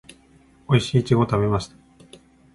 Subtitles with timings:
[0.67, 1.75] おいしいイチゴを食べました